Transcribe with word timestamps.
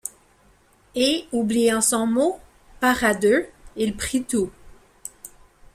Et, 0.95 1.27
oubliant 1.31 1.79
son 1.79 2.07
mot: 2.07 2.39
part 2.79 3.03
à 3.03 3.13
deux, 3.13 3.47
il 3.75 3.95
prit 3.95 4.23
tout. 4.23 4.49